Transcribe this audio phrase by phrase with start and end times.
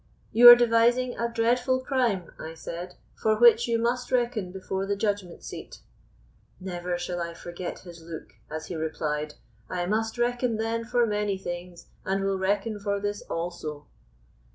[0.31, 4.95] 'You are devising a dreadful crime,' I said, 'for which you must reckon before the
[4.95, 5.77] judgment seat.'
[6.59, 9.35] Never shall I forget his look, as he replied,
[9.69, 13.85] 'I must reckon then for many things, and will reckon for this also.